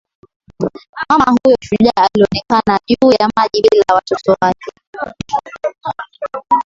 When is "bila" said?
3.61-3.95